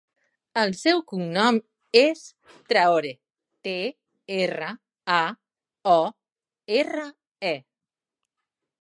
[0.59, 1.59] El seu cognom
[2.01, 2.23] és
[2.71, 3.11] Traore:
[3.67, 3.75] te,
[4.41, 4.73] erra,
[5.21, 5.23] a,
[5.97, 6.01] o,
[6.83, 7.09] erra,
[7.55, 7.57] e.